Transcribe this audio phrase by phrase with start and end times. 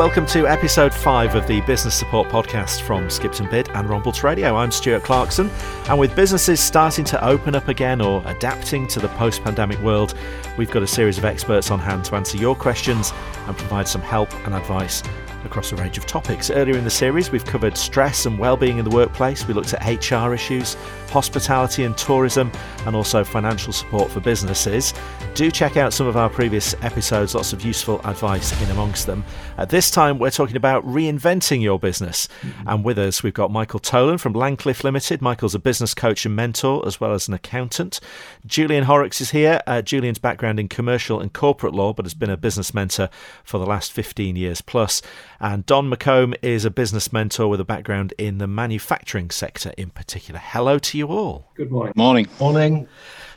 [0.00, 4.56] welcome to episode 5 of the Business Support Podcast from Skipton Bid and Rombalds Radio.
[4.56, 5.50] I'm Stuart Clarkson,
[5.90, 10.14] and with businesses starting to open up again or adapting to the post pandemic world,
[10.56, 13.12] we've got a series of experts on hand to answer your questions
[13.46, 15.02] and provide some help and advice
[15.44, 16.48] across a range of topics.
[16.48, 19.46] Earlier in the series, we've covered stress and well-being in the workplace.
[19.46, 20.78] We looked at HR issues,
[21.10, 22.50] hospitality and tourism,
[22.86, 24.94] and also financial support for businesses.
[25.34, 29.24] Do check out some of our previous episodes, lots of useful advice in amongst them.
[29.58, 32.28] At this time, we're talking about reinventing your business.
[32.42, 32.68] Mm-hmm.
[32.68, 35.22] And with us, we've got Michael Tolan from Langcliffe Limited.
[35.22, 38.00] Michael's a business coach and mentor, as well as an accountant.
[38.46, 39.60] Julian Horrocks is here.
[39.66, 43.08] Uh, Julian's background in commercial and corporate law, but has been a business mentor
[43.44, 45.02] for the last 15 years plus.
[45.38, 49.90] And Don McComb is a business mentor with a background in the manufacturing sector in
[49.90, 50.40] particular.
[50.42, 51.50] Hello to you all.
[51.54, 51.92] Good morning.
[51.96, 52.28] Morning.
[52.38, 52.88] Morning.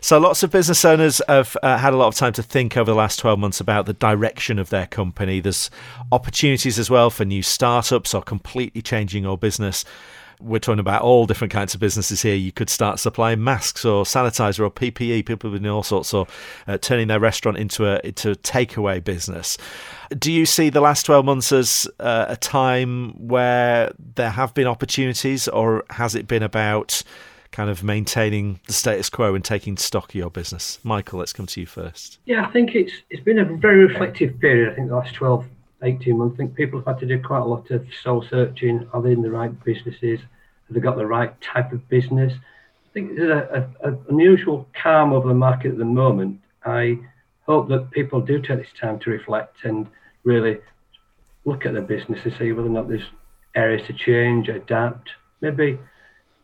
[0.01, 2.91] So, lots of business owners have uh, had a lot of time to think over
[2.91, 5.39] the last 12 months about the direction of their company.
[5.39, 5.69] There's
[6.11, 9.85] opportunities as well for new startups or completely changing your business
[10.43, 12.35] we're talking about all different kinds of businesses here.
[12.35, 15.25] You could start supplying masks or sanitizer or PPE.
[15.25, 16.27] People have been all sorts or
[16.67, 19.57] uh, turning their restaurant into a into a takeaway business.
[20.17, 24.67] Do you see the last twelve months as uh, a time where there have been
[24.67, 27.03] opportunities, or has it been about
[27.53, 30.79] kind of maintaining the status quo and taking stock of your business?
[30.83, 32.19] Michael, let's come to you first.
[32.25, 34.73] Yeah, I think it's it's been a very reflective period.
[34.73, 35.45] I think the last 12,
[35.83, 36.33] 18 months.
[36.33, 38.89] I think people have had to do quite a lot of soul searching.
[38.91, 40.19] Are they in the right businesses?
[40.19, 42.33] Have they got the right type of business?
[42.33, 46.41] I think there's a, unusual calm over the market at the moment.
[46.65, 46.99] I
[47.45, 49.87] hope that people do take this time to reflect and
[50.23, 50.59] really
[51.45, 53.09] look at their business and see whether or not there's
[53.55, 55.09] areas to change, adapt,
[55.41, 55.77] maybe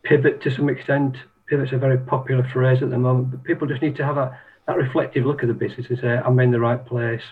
[0.03, 1.17] pivot to some extent.
[1.47, 4.37] Pivot's a very popular phrase at the moment, but people just need to have a
[4.67, 7.23] that reflective look at the business and say, I'm in the right place.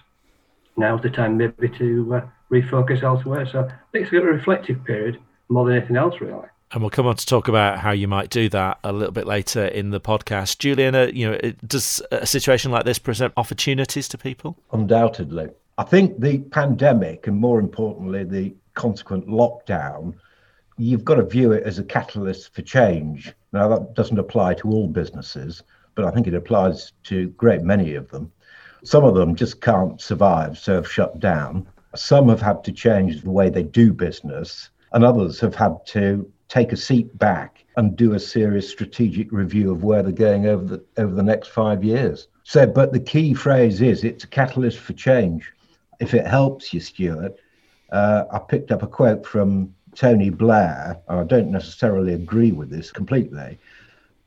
[0.76, 3.48] Now's the time maybe to uh, refocus elsewhere.
[3.52, 6.48] So I think it's a reflective period more than anything else, really.
[6.72, 9.28] And we'll come on to talk about how you might do that a little bit
[9.28, 10.58] later in the podcast.
[10.58, 14.58] Juliana, you know, does a situation like this present opportunities to people?
[14.74, 15.50] Undoubtedly.
[15.78, 20.16] I think the pandemic and more importantly, the consequent lockdown,
[20.78, 23.34] you've got to view it as a catalyst for change.
[23.52, 25.64] Now, that doesn't apply to all businesses,
[25.96, 28.32] but I think it applies to great many of them.
[28.84, 31.68] Some of them just can't survive, so have shut down.
[31.96, 36.32] Some have had to change the way they do business, and others have had to
[36.48, 40.64] take a seat back and do a serious strategic review of where they're going over
[40.64, 42.28] the over the next five years.
[42.44, 45.52] So, but the key phrase is it's a catalyst for change.
[46.00, 47.40] If it helps you, Stuart,
[47.92, 52.92] uh, I picked up a quote from Tony Blair, I don't necessarily agree with this
[52.92, 53.58] completely,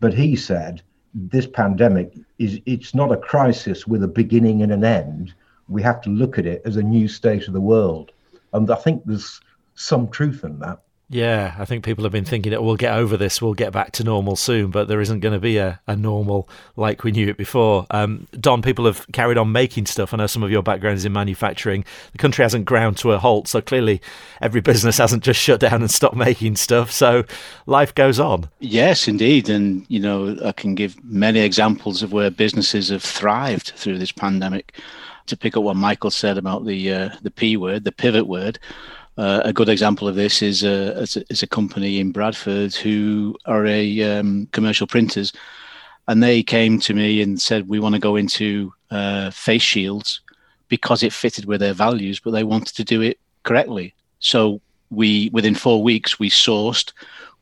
[0.00, 0.82] but he said
[1.14, 5.32] this pandemic is it's not a crisis with a beginning and an end.
[5.68, 8.10] We have to look at it as a new state of the world,
[8.52, 9.40] and I think there's
[9.76, 10.80] some truth in that.
[11.12, 13.90] Yeah, I think people have been thinking that we'll get over this, we'll get back
[13.92, 17.26] to normal soon, but there isn't going to be a, a normal like we knew
[17.26, 17.84] it before.
[17.90, 20.14] Um, Don, people have carried on making stuff.
[20.14, 21.84] I know some of your background is in manufacturing.
[22.12, 24.00] The country hasn't ground to a halt, so clearly
[24.40, 26.92] every business hasn't just shut down and stopped making stuff.
[26.92, 27.24] So
[27.66, 28.48] life goes on.
[28.60, 29.48] Yes, indeed.
[29.48, 34.12] And, you know, I can give many examples of where businesses have thrived through this
[34.12, 34.76] pandemic.
[35.26, 38.58] To pick up what Michael said about the uh, the P word, the pivot word,
[39.20, 43.66] uh, a good example of this is a, is a, company in Bradford who are
[43.66, 45.30] a um, commercial printers,
[46.08, 50.22] and they came to me and said we want to go into uh, face shields
[50.68, 53.92] because it fitted with their values, but they wanted to do it correctly.
[54.20, 54.58] So
[54.88, 56.90] we within four weeks we sourced,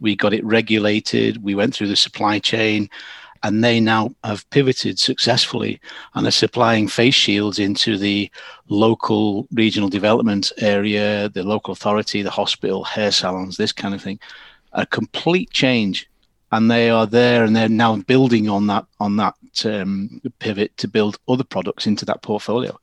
[0.00, 2.90] we got it regulated, we went through the supply chain,
[3.42, 5.80] and they now have pivoted successfully
[6.14, 8.30] and are supplying face shields into the
[8.68, 14.18] local regional development area, the local authority, the hospital, hair salons, this kind of thing.
[14.72, 16.08] A complete change,
[16.52, 19.34] and they are there, and they're now building on that on that
[19.64, 22.78] um, pivot to build other products into that portfolio,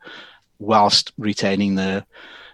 [0.60, 2.06] whilst retaining their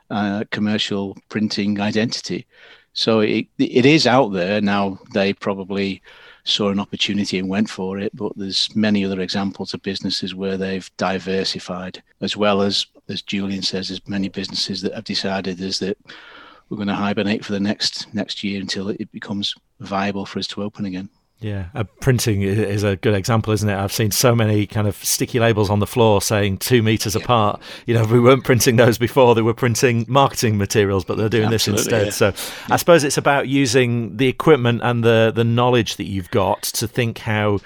[0.10, 2.46] uh, commercial printing identity.
[2.94, 5.00] So it, it is out there now.
[5.14, 6.02] They probably
[6.44, 8.16] saw an opportunity and went for it.
[8.16, 13.62] But there's many other examples of businesses where they've diversified, as well as as Julian
[13.62, 15.98] says, there's many businesses that have decided is that
[16.70, 20.48] we're going to hibernate for the next next year until it becomes viable for us
[20.48, 21.10] to open again.
[21.42, 23.76] Yeah, uh, printing is a good example, isn't it?
[23.76, 27.24] I've seen so many kind of sticky labels on the floor saying two meters yeah.
[27.24, 27.60] apart.
[27.88, 31.52] You know, we weren't printing those before; they were printing marketing materials, but they're doing
[31.52, 32.06] Absolutely, this instead.
[32.06, 32.12] Yeah.
[32.12, 32.26] So,
[32.68, 32.76] yeah.
[32.76, 36.88] I suppose it's about using the equipment and the the knowledge that you've got to
[36.88, 37.60] think how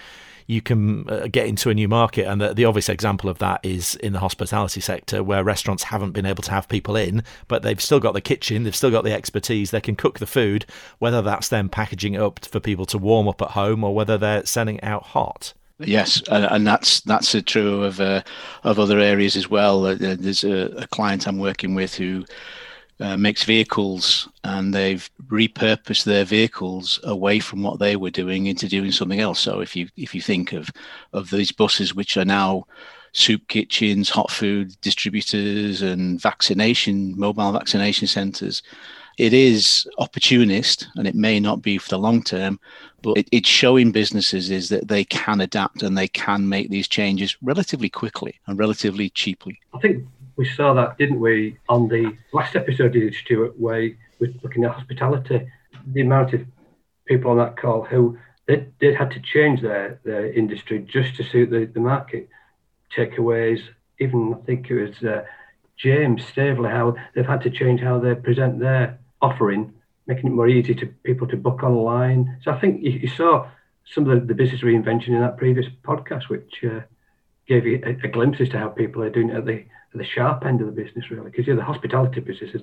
[0.48, 2.28] you can uh, get into a new market.
[2.28, 6.12] And the, the obvious example of that is in the hospitality sector, where restaurants haven't
[6.12, 9.04] been able to have people in, but they've still got the kitchen, they've still got
[9.04, 10.66] the expertise, they can cook the food,
[11.00, 14.18] whether that's them packaging it up for people to warm up at home or whether
[14.18, 15.54] they're sending it out hot.
[15.80, 18.22] Yes, and that's that's true of uh,
[18.64, 19.86] of other areas as well.
[19.86, 22.24] Uh, there's a, a, client I'm working with who
[23.00, 28.68] uh, makes vehicles, and they've repurposed their vehicles away from what they were doing into
[28.68, 29.40] doing something else.
[29.40, 30.70] So if you if you think of
[31.14, 32.66] of these buses which are now
[33.12, 38.62] soup kitchens, hot food distributors, and vaccination mobile vaccination centres,
[39.18, 42.60] it is opportunist and it may not be for the long term,
[43.02, 46.88] but it, it's showing businesses is that they can adapt and they can make these
[46.88, 49.60] changes relatively quickly and relatively cheaply.
[49.74, 50.06] I think
[50.38, 54.64] we saw that, didn't we, on the last episode of the Stuart Way with looking
[54.64, 55.48] at hospitality.
[55.88, 56.46] The amount of
[57.06, 58.18] people on that call who
[58.48, 62.30] they, they had to change their, their industry just to suit the, the market.
[62.96, 63.62] Takeaways,
[64.00, 65.24] even I think it was uh,
[65.78, 69.74] James Staveley, how they've had to change how they present their offering,
[70.08, 72.38] making it more easy to people to book online.
[72.44, 73.50] So I think you, you saw
[73.86, 76.82] some of the, the, business reinvention in that previous podcast, which uh,
[77.48, 79.66] gave you a, a, glimpse as to how people are doing it at the
[79.98, 81.30] the sharp end of the business, really.
[81.30, 82.62] Because yeah, the hospitality business has,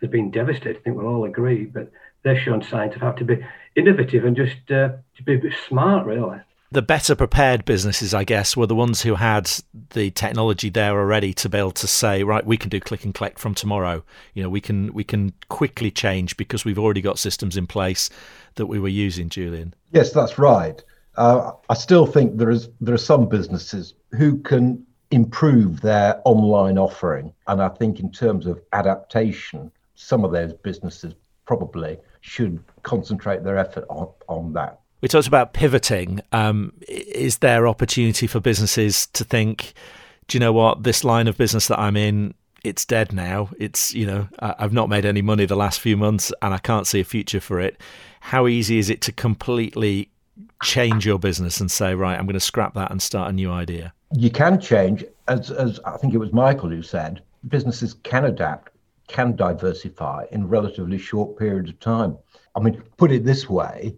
[0.00, 0.76] has been devastated.
[0.76, 1.90] I think we'll all agree, but
[2.22, 3.44] they've shown signs of how to be
[3.76, 6.40] innovative and just uh, to be a bit smart, really
[6.74, 9.50] the better prepared businesses, I guess, were the ones who had
[9.90, 13.14] the technology there already to be able to say, right, we can do click and
[13.14, 14.02] collect from tomorrow.
[14.34, 18.10] You know, we can we can quickly change because we've already got systems in place
[18.56, 19.28] that we were using.
[19.28, 19.74] Julian.
[19.92, 20.82] Yes, that's right.
[21.16, 26.78] Uh, I still think there is there are some businesses who can improve their online
[26.78, 31.14] offering, and I think in terms of adaptation, some of those businesses
[31.46, 36.22] probably should concentrate their effort on, on that we talked about pivoting.
[36.32, 39.74] Um, is there opportunity for businesses to think,
[40.28, 43.50] do you know what, this line of business that I'm in, it's dead now.
[43.58, 46.86] It's, you know, I've not made any money the last few months and I can't
[46.86, 47.78] see a future for it.
[48.20, 50.08] How easy is it to completely
[50.62, 53.52] change your business and say, right, I'm going to scrap that and start a new
[53.52, 53.92] idea?
[54.16, 58.72] You can change, as, as I think it was Michael who said, businesses can adapt,
[59.08, 62.16] can diversify in relatively short periods of time.
[62.54, 63.96] I mean, put it this way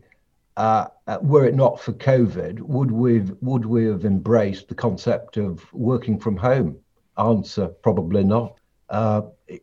[0.56, 5.36] uh, uh, were it not for COVID, would we would we have embraced the concept
[5.36, 6.78] of working from home?
[7.18, 8.58] Answer: Probably not.
[8.88, 9.22] Uh,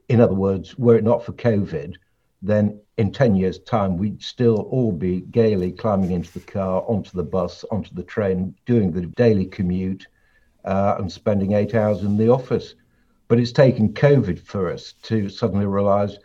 [0.10, 1.96] in other words, were it not for COVID,
[2.42, 7.12] then in 10 years' time, we'd still all be gaily climbing into the car, onto
[7.12, 10.06] the bus, onto the train, doing the daily commute,
[10.66, 12.76] uh, and spending eight hours in the office.
[13.28, 16.18] But it's taken COVID for us to suddenly realize,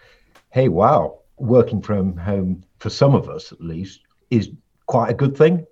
[0.50, 4.00] hey, wow, working from home for some of us at least
[4.31, 4.50] is
[4.87, 5.67] quite a good thing,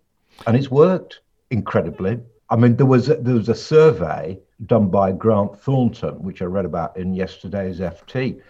[0.47, 1.21] and it's worked
[1.51, 2.21] incredibly.
[2.49, 6.47] I mean, there was a, there was a survey done by Grant Thornton, which I
[6.47, 8.41] read about in yesterday's FT.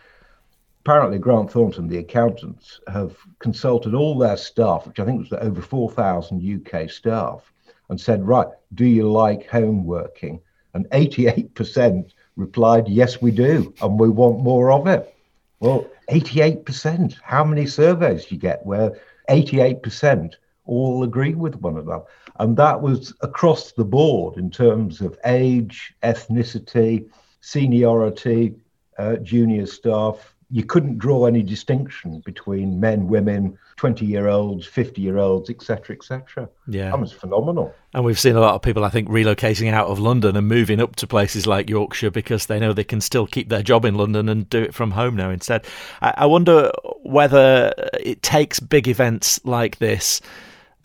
[0.80, 5.60] Apparently, Grant Thornton, the accountants, have consulted all their staff, which I think was over
[5.60, 7.52] 4,000 UK staff,
[7.88, 10.40] and said, right, do you like home working?
[10.74, 15.14] And 88% replied, yes, we do, and we want more of it.
[15.60, 17.16] Well, 88%.
[17.22, 20.34] How many surveys do you get where 88%
[20.66, 22.04] all agree with one another.
[22.38, 27.08] And that was across the board in terms of age, ethnicity,
[27.40, 28.54] seniority,
[28.98, 30.34] uh, junior staff.
[30.50, 35.96] You couldn't draw any distinction between men, women, 20 year olds, 50 year olds, etc.,
[35.96, 36.48] etc.
[36.68, 36.90] Yeah.
[36.90, 37.74] That was phenomenal.
[37.92, 40.80] And we've seen a lot of people, I think, relocating out of London and moving
[40.80, 43.96] up to places like Yorkshire because they know they can still keep their job in
[43.96, 45.66] London and do it from home now instead.
[46.00, 46.70] I, I wonder
[47.02, 50.20] whether it takes big events like this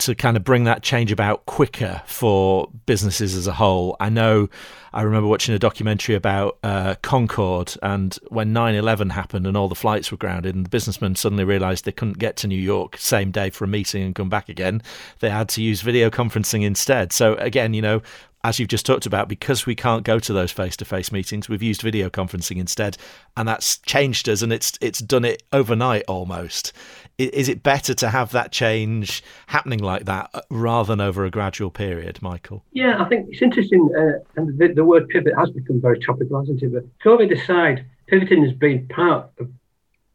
[0.02, 3.96] to kind of bring that change about quicker for businesses as a whole.
[4.00, 4.50] I know
[4.94, 9.70] I remember watching a documentary about uh, Concorde and when 9 11 happened and all
[9.70, 12.98] the flights were grounded, and the businessmen suddenly realized they couldn't get to New York
[12.98, 14.82] same day for a meeting and come back again.
[15.20, 17.14] They had to use video conferencing instead.
[17.14, 18.02] So, again, you know,
[18.44, 21.82] as you've just talked about, because we can't go to those face-to-face meetings, we've used
[21.82, 22.98] video conferencing instead,
[23.38, 26.74] and that's changed us, and it's it's done it overnight almost.
[27.18, 31.30] Is it better to have that change happening like that uh, rather than over a
[31.30, 32.64] gradual period, Michael?
[32.72, 36.40] Yeah, I think it's interesting, uh, and the, the, word pivot has become very topical,
[36.40, 36.74] hasn't it?
[36.74, 39.52] But COVID aside, pivoting has been part of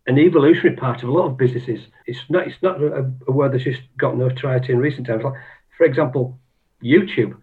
[0.09, 1.81] an evolutionary part of a lot of businesses.
[2.07, 5.23] It's not it's not a, a word that's just got notoriety in recent times.
[5.25, 5.35] Like,
[5.77, 6.39] for example,
[6.83, 7.37] YouTube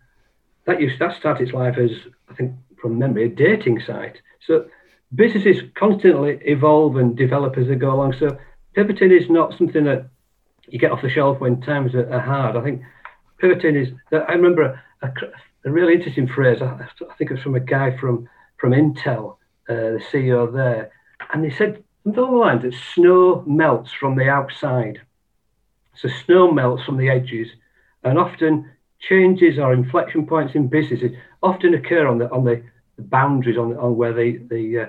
[0.66, 1.92] that used that started its life as
[2.30, 4.18] I think from memory a dating site.
[4.46, 4.66] So
[5.16, 8.14] businesses constantly evolve and develop as they go along.
[8.20, 8.38] So
[8.74, 10.10] pivoting is not something that
[10.68, 12.56] you get off the shelf when times are, hard.
[12.56, 12.82] I think
[13.40, 15.12] pivoting is I remember a,
[15.66, 16.62] a, really interesting phrase.
[16.62, 18.28] I, I, think it was from a guy from
[18.58, 19.38] from Intel,
[19.70, 20.92] uh, the CEO there,
[21.34, 25.02] and he said along the lines that snow melts from the outside.
[25.96, 27.50] So snow melts from the edges,
[28.04, 28.70] and often
[29.08, 32.64] changes or inflection points in businesses often occur on the on the,
[33.00, 34.86] boundaries on on where the the uh,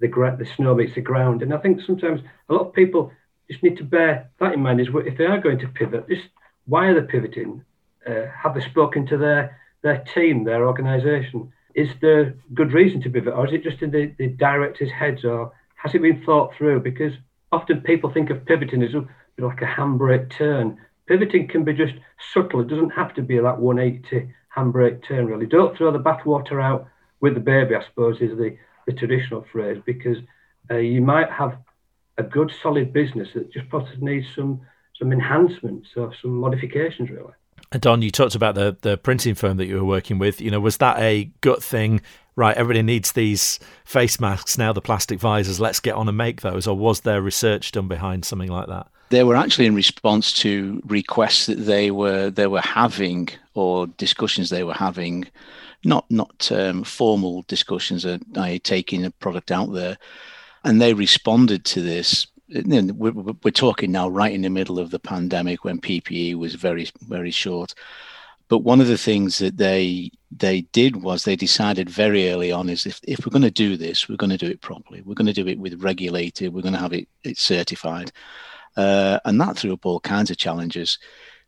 [0.00, 1.42] the, the snow meets the ground.
[1.42, 3.12] And I think sometimes a lot of people
[3.50, 4.80] just need to bear that in mind.
[4.80, 6.28] Is if they are going to pivot, just
[6.66, 7.64] why are they pivoting?
[8.06, 11.52] Uh, have they spoken to their their team, their organisation?
[11.74, 15.24] Is there good reason to pivot, or is it just in the, the directors' heads,
[15.24, 16.80] or has it been thought through?
[16.80, 17.12] Because
[17.50, 18.94] often people think of pivoting as
[19.38, 20.78] like a handbrake turn.
[21.06, 21.94] Pivoting can be just
[22.32, 22.60] subtle.
[22.60, 25.46] It doesn't have to be that 180 handbrake turn, really.
[25.46, 26.86] Don't throw the bathwater out
[27.20, 28.56] with the baby, I suppose, is the,
[28.86, 30.18] the traditional phrase, because
[30.70, 31.56] uh, you might have
[32.18, 34.60] a good, solid business that just possibly needs some
[34.98, 37.32] some enhancements or some modifications, really.
[37.72, 40.40] Don, you talked about the the printing firm that you were working with.
[40.40, 42.00] You know, was that a gut thing?
[42.34, 44.72] Right, everybody needs these face masks now.
[44.72, 45.60] The plastic visors.
[45.60, 46.66] Let's get on and make those.
[46.66, 48.88] Or was there research done behind something like that?
[49.12, 54.48] They were actually in response to requests that they were they were having or discussions
[54.48, 55.26] they were having,
[55.84, 58.06] not not um, formal discussions.
[58.06, 59.98] Uh, I taking a product out there,
[60.64, 65.64] and they responded to this we're, talking now right in the middle of the pandemic
[65.64, 67.74] when PPE was very very short.
[68.48, 72.68] But one of the things that they they did was they decided very early on
[72.68, 75.02] is if, if we're going to do this, we're going to do it properly.
[75.02, 76.52] We're going to do it with regulated.
[76.52, 78.12] We're going to have it it certified,
[78.76, 80.98] uh, and that threw up all kinds of challenges,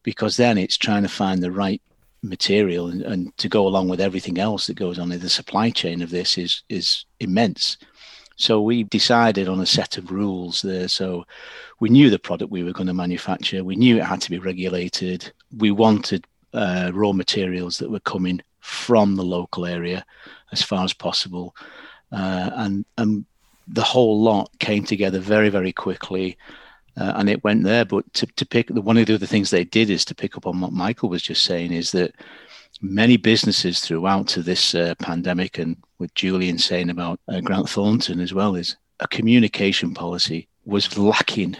[0.02, 1.82] because then it's trying to find the right
[2.22, 5.70] material and, and to go along with everything else that goes on in the supply
[5.70, 7.76] chain of this is is immense.
[8.36, 10.88] So we decided on a set of rules there.
[10.88, 11.24] So
[11.78, 13.62] we knew the product we were going to manufacture.
[13.62, 15.32] We knew it had to be regulated.
[15.56, 20.04] We wanted uh, raw materials that were coming from the local area
[20.50, 21.54] as far as possible,
[22.10, 23.24] uh, and and
[23.68, 26.36] the whole lot came together very very quickly.
[26.96, 27.84] Uh, and it went there.
[27.84, 30.36] But to, to pick the one of the other things they did is to pick
[30.36, 32.14] up on what Michael was just saying is that
[32.80, 38.20] many businesses throughout to this uh, pandemic, and with Julian saying about uh, Grant Thornton
[38.20, 41.56] as well, is a communication policy was lacking,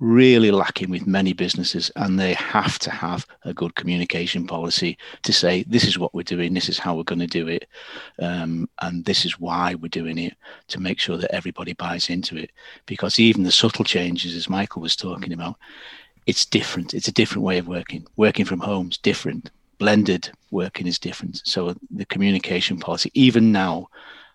[0.00, 5.32] really lacking with many businesses, and they have to have a good communication policy to
[5.32, 7.66] say this is what we're doing, this is how we're going to do it,
[8.20, 10.36] um, and this is why we're doing it
[10.68, 12.50] to make sure that everybody buys into it.
[12.86, 15.56] Because even the subtle changes, as Michael was talking about,
[16.26, 16.94] it's different.
[16.94, 18.06] It's a different way of working.
[18.16, 21.40] Working from home is different blended working is different.
[21.44, 23.88] So the communication policy, even now,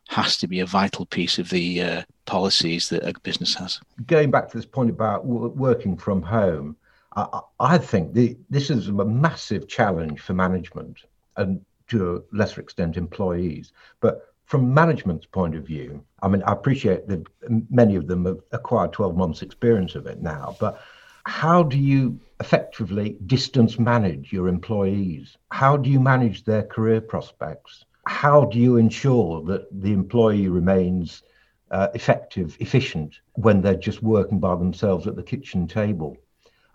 [0.10, 3.80] has to be a vital piece of the uh, policies that a business has.
[4.06, 6.76] Going back to this point about working from home,
[7.16, 11.00] I, I think the, this is a massive challenge for management
[11.38, 13.72] and to a lesser extent employees.
[14.02, 17.26] But from management's point of view, I mean, I appreciate that
[17.70, 20.82] many of them have acquired 12 months experience of it now, but
[21.26, 25.38] how do you effectively distance manage your employees?
[25.52, 27.86] How do you manage their career prospects?
[28.06, 31.24] How do you ensure that the employee remains
[31.72, 36.18] uh, effective, efficient when they're just working by themselves at the kitchen table?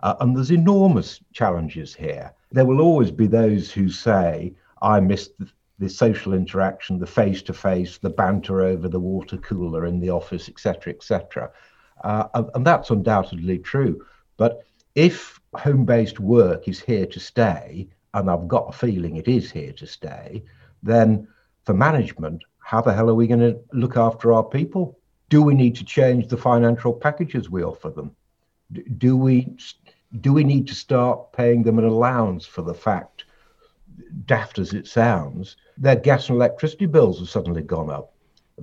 [0.01, 2.33] Uh, and there's enormous challenges here.
[2.51, 7.41] There will always be those who say, I miss the, the social interaction, the face
[7.43, 11.51] to face, the banter over the water cooler in the office, etc., etc.
[12.03, 14.05] Uh, and that's undoubtedly true.
[14.37, 14.63] But
[14.95, 19.51] if home based work is here to stay, and I've got a feeling it is
[19.51, 20.43] here to stay,
[20.83, 21.27] then
[21.65, 24.97] for management, how the hell are we going to look after our people?
[25.29, 28.15] Do we need to change the financial packages we offer them?
[28.97, 29.55] Do we
[30.21, 33.25] do we need to start paying them an allowance for the fact,
[34.25, 38.13] daft as it sounds, their gas and electricity bills have suddenly gone up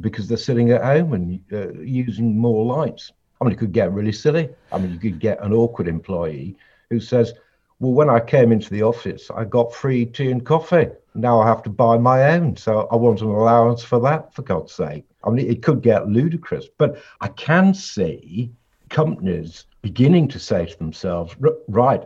[0.00, 3.12] because they're sitting at home and uh, using more lights?
[3.40, 4.48] I mean, it could get really silly.
[4.72, 6.56] I mean, you could get an awkward employee
[6.90, 7.34] who says,
[7.78, 10.88] Well, when I came into the office, I got free tea and coffee.
[11.14, 12.56] Now I have to buy my own.
[12.56, 15.04] So I want an allowance for that, for God's sake.
[15.24, 18.50] I mean, it could get ludicrous, but I can see
[18.88, 21.36] companies beginning to say to themselves,
[21.68, 22.02] Right,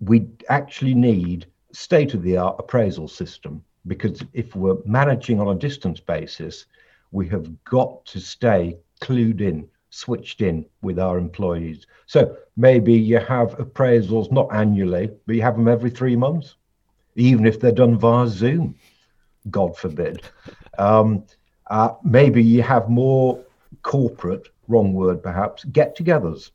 [0.00, 5.58] we actually need state of the art appraisal system because if we're managing on a
[5.58, 6.66] distance basis,
[7.12, 11.86] we have got to stay clued in switched in with our employees.
[12.06, 16.56] So maybe you have appraisals not annually, but you have them every three months,
[17.14, 18.74] even if they're done via Zoom.
[19.50, 20.22] God forbid.
[20.78, 21.24] Um,
[21.68, 23.40] uh, maybe you have more
[23.82, 26.50] corporate, wrong word perhaps, get-togethers.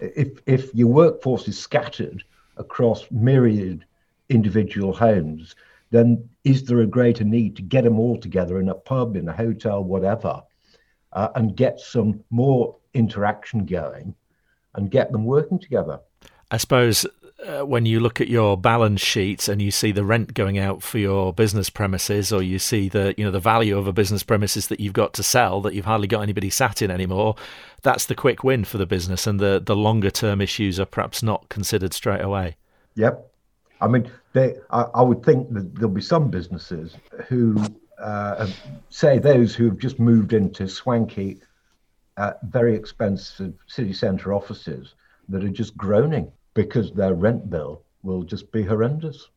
[0.00, 2.24] If if your workforce is scattered
[2.56, 3.84] across myriad
[4.28, 5.54] individual homes,
[5.90, 9.28] then is there a greater need to get them all together in a pub, in
[9.28, 10.42] a hotel, whatever,
[11.14, 14.14] uh, and get some more interaction going
[14.74, 16.00] and get them working together?
[16.50, 17.06] I suppose
[17.46, 20.82] uh, when you look at your balance sheet and you see the rent going out
[20.82, 24.22] for your business premises, or you see the you know the value of a business
[24.22, 27.34] premises that you've got to sell that you've hardly got anybody sat in anymore,
[27.82, 31.22] that's the quick win for the business, and the the longer term issues are perhaps
[31.22, 32.56] not considered straight away.
[32.96, 33.30] Yep,
[33.80, 36.96] I mean, they, I, I would think that there'll be some businesses
[37.28, 37.56] who
[37.98, 38.46] uh,
[38.88, 41.40] say those who have just moved into swanky,
[42.16, 44.94] uh, very expensive city centre offices
[45.28, 49.28] that are just groaning because their rent bill will just be horrendous.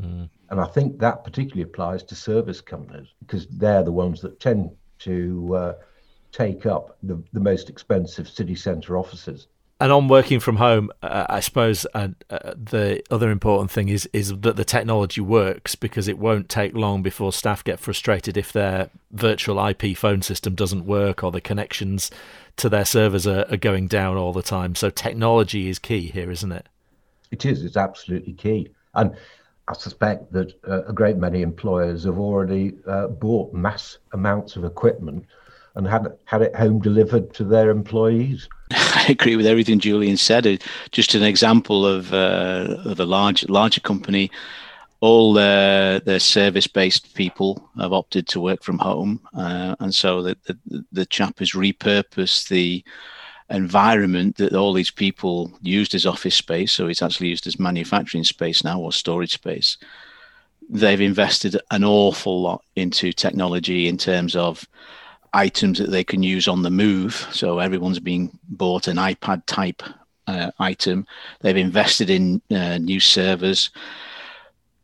[0.00, 0.28] Mm.
[0.50, 4.70] And I think that particularly applies to service companies because they're the ones that tend
[5.00, 5.74] to uh,
[6.32, 9.48] take up the, the most expensive city centre offices.
[9.80, 14.08] And on working from home, uh, I suppose uh, uh, the other important thing is
[14.12, 18.52] is that the technology works because it won't take long before staff get frustrated if
[18.52, 22.10] their virtual IP phone system doesn't work or the connections
[22.56, 24.76] to their servers are, are going down all the time.
[24.76, 26.66] So technology is key here, isn't it?
[27.32, 27.64] It is.
[27.64, 28.70] It's absolutely key.
[28.94, 29.16] And
[29.66, 34.64] I suspect that uh, a great many employers have already uh, bought mass amounts of
[34.64, 35.26] equipment
[35.74, 38.48] and had had it home delivered to their employees.
[38.70, 40.62] I agree with everything Julian said.
[40.90, 44.30] Just an example of, uh, of a large larger company
[45.04, 50.34] all their, their service-based people have opted to work from home, uh, and so the,
[50.46, 52.82] the, the chap has repurposed the
[53.50, 56.72] environment that all these people used as office space.
[56.72, 59.76] So it's actually used as manufacturing space now or storage space.
[60.70, 64.66] They've invested an awful lot into technology in terms of
[65.34, 67.26] items that they can use on the move.
[67.32, 69.82] So everyone's being bought an iPad type
[70.26, 71.06] uh, item.
[71.40, 73.70] They've invested in uh, new servers.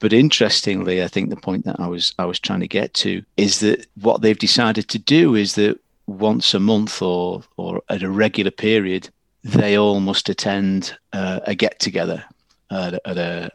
[0.01, 3.23] But interestingly, I think the point that I was I was trying to get to
[3.37, 8.03] is that what they've decided to do is that once a month or or at
[8.03, 9.11] a regular period,
[9.45, 12.25] they all must attend uh, a get together
[12.71, 13.51] at, at, a,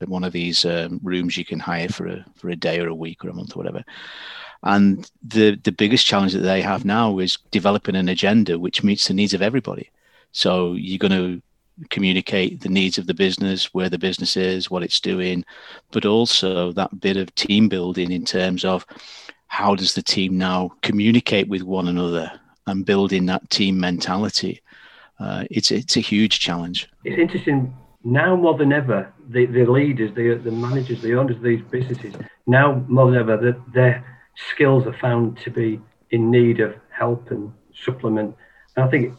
[0.00, 2.88] at one of these um, rooms you can hire for a for a day or
[2.88, 3.84] a week or a month or whatever.
[4.62, 9.08] And the the biggest challenge that they have now is developing an agenda which meets
[9.08, 9.90] the needs of everybody.
[10.32, 11.42] So you're going to
[11.88, 15.44] communicate the needs of the business, where the business is, what it's doing,
[15.92, 18.84] but also that bit of team building in terms of
[19.46, 22.30] how does the team now communicate with one another
[22.66, 24.60] and building that team mentality.
[25.18, 26.88] Uh, it's it's a huge challenge.
[27.04, 29.12] It's interesting now more than ever.
[29.28, 32.14] The, the leaders, the the managers, the owners of these businesses
[32.46, 37.30] now more than ever that their skills are found to be in need of help
[37.30, 37.52] and
[37.84, 38.34] supplement.
[38.76, 39.14] And I think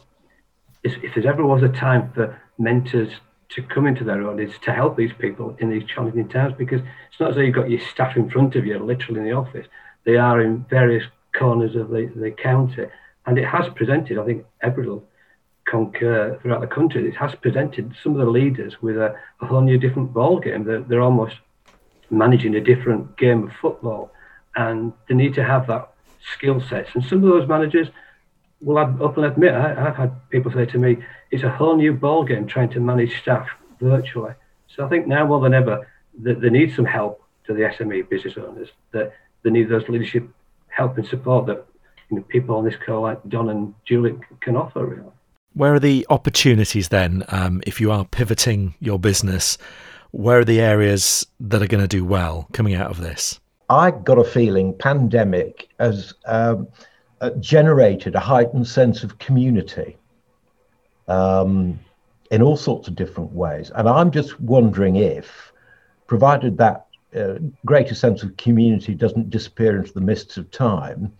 [0.82, 3.12] if, there ever was a time for mentors
[3.50, 6.80] to come into their own is to help these people in these challenging times because
[6.80, 9.32] it's not as though you've got your staff in front of you, literally in the
[9.32, 9.66] office.
[10.04, 11.04] They are in various
[11.36, 12.86] corners of the, the county.
[13.26, 15.08] And it has presented, I think everyone will
[15.64, 19.60] concur throughout the country, it has presented some of the leaders with a, a whole
[19.60, 20.64] new different ball game.
[20.64, 21.36] They're, they're almost
[22.10, 24.12] managing a different game of football.
[24.54, 25.92] And they need to have that
[26.34, 26.90] skill sets.
[26.94, 27.88] And some of those managers
[28.60, 30.98] will openly admit, I, have had people say to me,
[31.30, 33.48] it's a whole new ball game trying to manage staff
[33.80, 34.32] virtually.
[34.68, 35.88] So I think now more than ever,
[36.22, 39.12] that they need some help to the SME business owners, that
[39.42, 40.28] they need those leadership
[40.68, 41.66] help and support that
[42.10, 44.84] you know, people on this call like Don and Julie can offer.
[44.84, 45.10] Really.
[45.54, 49.58] Where are the opportunities then, um, if you are pivoting your business?
[50.10, 53.40] Where are the areas that are going to do well coming out of this?
[53.68, 56.68] I got a feeling pandemic has um,
[57.20, 59.96] uh, generated a heightened sense of community
[61.08, 61.78] um,
[62.30, 63.70] in all sorts of different ways.
[63.74, 65.52] And I'm just wondering if,
[66.06, 71.12] provided that uh, greater sense of community doesn't disappear into the mists of time,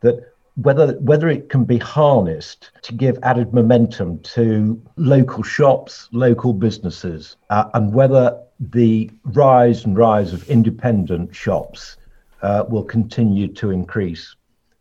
[0.00, 6.52] that whether whether it can be harnessed to give added momentum to local shops, local
[6.52, 11.96] businesses, uh, and whether the rise and rise of independent shops
[12.42, 14.36] uh, will continue to increase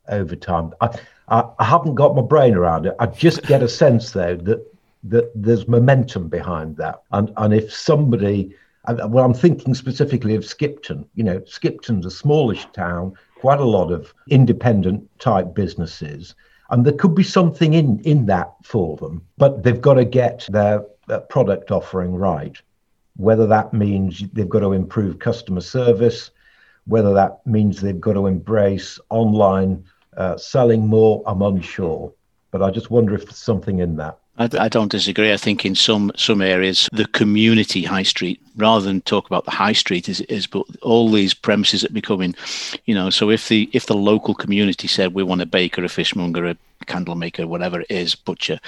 [0.09, 0.73] over time.
[0.81, 0.89] I,
[1.29, 2.95] I, I, haven't got my brain around it.
[2.99, 4.65] I just get a sense though that
[5.05, 8.55] that there's momentum behind that, and and if somebody,
[8.88, 11.05] well, I'm thinking specifically of Skipton.
[11.15, 16.34] You know, Skipton's a smallish town, quite a lot of independent type businesses,
[16.69, 20.47] and there could be something in in that for them, but they've got to get
[20.49, 20.79] their
[21.29, 22.56] product offering right.
[23.17, 26.32] Whether that means they've got to improve customer service,
[26.86, 29.84] whether that means they've got to embrace online
[30.15, 32.13] uh, selling more, I'm unsure.
[32.49, 34.19] But I just wonder if there's something in that.
[34.38, 35.32] I, I, don't disagree.
[35.32, 39.52] I think in some some areas, the community high street, rather than talk about the
[39.52, 42.34] high street, is is but all these premises that becoming,
[42.86, 43.12] you know.
[43.12, 46.58] So if the if the local community said we want a baker, a fishmonger, a
[46.88, 48.60] candle maker, whatever it is, butcher,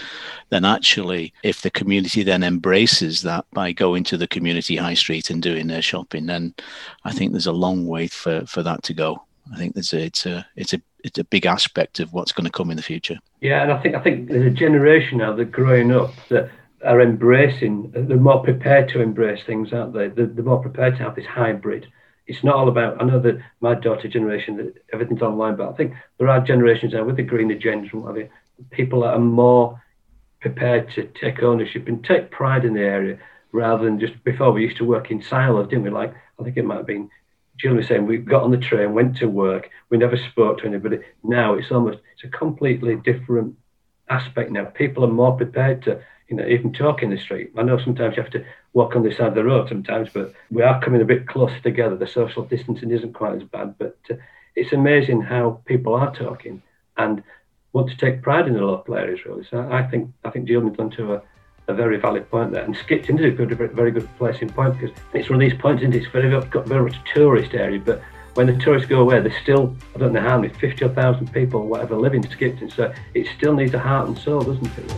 [0.50, 5.32] then actually, if the community then embraces that by going to the community high street
[5.32, 6.54] and doing their shopping, then
[7.06, 9.24] I think there's a long way for for that to go.
[9.54, 12.46] I think there's a, it's a it's a it's a big aspect of what's going
[12.46, 13.20] to come in the future.
[13.42, 16.50] Yeah, and I think I think there's a generation now that growing up that
[16.84, 17.92] are embracing.
[17.92, 20.08] They're more prepared to embrace things, aren't they?
[20.08, 21.88] They're, they're more prepared to have this hybrid.
[22.28, 23.02] It's not all about.
[23.02, 26.94] I know that my daughter generation that everything's online, but I think there are generations
[26.94, 28.30] now with the green agenda and what have you,
[28.72, 29.82] people that are more
[30.42, 33.18] prepared to take ownership and take pride in the area
[33.52, 35.90] rather than just before we used to work in silos, didn't we?
[35.90, 37.10] Like I think it might have been
[37.58, 40.68] Jill was saying we got on the train, went to work, we never spoke to
[40.68, 41.00] anybody.
[41.24, 43.56] Now it's almost it's a completely different
[44.10, 44.66] aspect now.
[44.66, 47.52] People are more prepared to, you know, even talk in the street.
[47.58, 50.34] I know sometimes you have to walk on the side of the road sometimes, but
[50.52, 51.96] we are coming a bit closer together.
[51.96, 54.16] The social distancing isn't quite as bad, but uh,
[54.56, 56.62] it's amazing how people are talking
[56.98, 57.24] and
[57.74, 59.20] want to take pride in the local areas.
[59.26, 61.22] Really, so I think I think has done to a
[61.68, 62.64] a very valid point there.
[62.64, 65.82] And Skipton is a good, very good placing point because it's one of these points,
[65.82, 66.04] isn't it?
[66.04, 68.02] It's very, very much tourist area, but
[68.36, 71.68] when the tourists go away, there's still, I don't know how many, 50,000 people or
[71.68, 72.70] whatever live in Skipton.
[72.70, 74.94] So it still needs a heart and soul, doesn't it?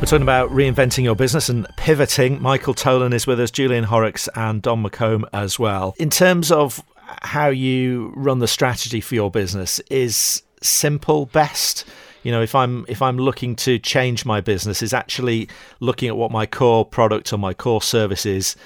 [0.00, 2.42] We're talking about reinventing your business and pivoting.
[2.42, 5.94] Michael Tolan is with us, Julian Horrocks, and Don McComb as well.
[5.98, 6.82] In terms of
[7.22, 11.86] how you run the strategy for your business, is simple best?
[12.24, 16.16] You know if i'm if i'm looking to change my business is actually looking at
[16.16, 18.56] what my core product or my core service is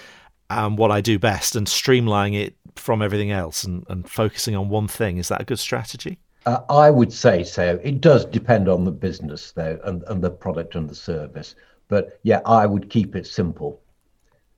[0.49, 4.69] and what i do best and streamlining it from everything else and, and focusing on
[4.69, 5.19] one thing.
[5.19, 6.19] Is that a good strategy?
[6.47, 7.79] Uh, i would say so.
[7.83, 11.55] It does depend on the business though and, and the product and the service.
[11.89, 13.81] But yeah i would keep it simple.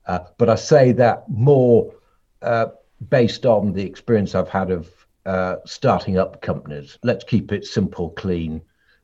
[0.05, 1.93] Uh, but i say that more
[2.41, 2.67] uh,
[3.09, 4.89] based on the experience i've had of
[5.25, 6.97] uh, starting up companies.
[7.03, 8.61] Let's keep it simple clean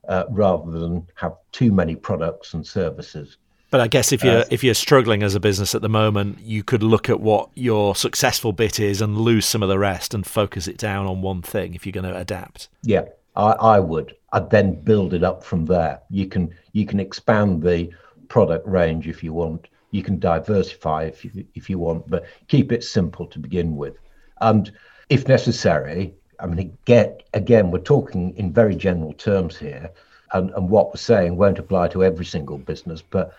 [0.08, 3.36] uh, rather than have too many products and services.
[3.70, 6.38] But I guess if you're uh, if you're struggling as a business at the moment,
[6.40, 10.14] you could look at what your successful bit is and lose some of the rest
[10.14, 12.68] and focus it down on one thing if you're going to adapt.
[12.82, 13.04] Yeah,
[13.36, 14.16] I, I would.
[14.32, 16.00] I'd then build it up from there.
[16.08, 17.90] You can you can expand the
[18.28, 19.68] product range if you want.
[19.90, 23.96] You can diversify if you, if you want, but keep it simple to begin with.
[24.40, 24.70] And
[25.10, 29.90] if necessary, I mean, get again, we're talking in very general terms here,
[30.32, 33.34] and, and what we're saying won't apply to every single business, but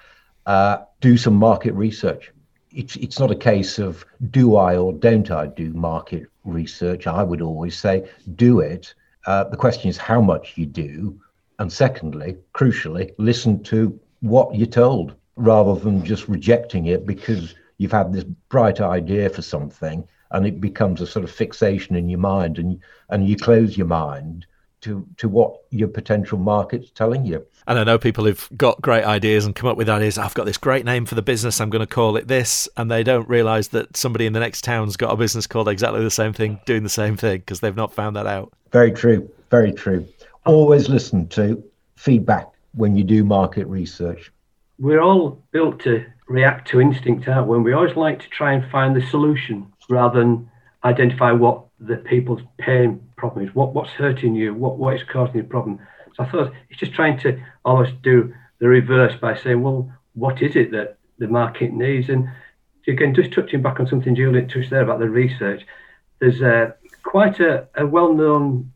[0.45, 2.31] uh, do some market research.
[2.71, 7.07] It's, it's not a case of do I or don't I do market research.
[7.07, 8.93] I would always say do it.
[9.25, 11.19] Uh, the question is how much you do.
[11.59, 17.91] And secondly, crucially, listen to what you're told rather than just rejecting it because you've
[17.91, 22.19] had this bright idea for something and it becomes a sort of fixation in your
[22.19, 24.45] mind and and you close your mind
[24.81, 27.45] to to what your potential market's telling you.
[27.67, 30.17] And I know people who've got great ideas and come up with ideas.
[30.17, 31.59] I've got this great name for the business.
[31.59, 34.63] I'm going to call it this, and they don't realise that somebody in the next
[34.63, 37.75] town's got a business called exactly the same thing, doing the same thing because they've
[37.75, 38.51] not found that out.
[38.71, 39.29] Very true.
[39.51, 40.07] Very true.
[40.45, 41.63] Always listen to
[41.95, 44.31] feedback when you do market research.
[44.79, 48.71] We're all built to react to instinct out when we always like to try and
[48.71, 50.49] find the solution rather than
[50.83, 55.41] identify what the people's pain problem is, what, what's hurting you, what, what is causing
[55.41, 55.79] the problem.
[56.15, 60.41] So I thought it's just trying to almost do the reverse by saying, well, what
[60.41, 62.09] is it that the market needs?
[62.09, 62.29] And
[62.87, 65.63] again, just touching back on something Julian touched there about the research,
[66.19, 68.71] there's a, quite a, a well-known